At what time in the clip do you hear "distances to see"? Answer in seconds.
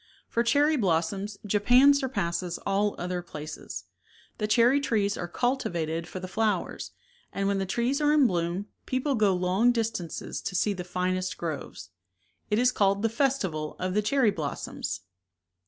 9.71-10.73